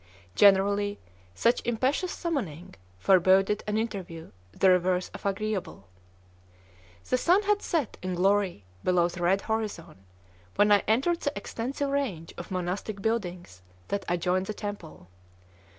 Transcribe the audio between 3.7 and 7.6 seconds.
interview the reverse of agreeable. The sun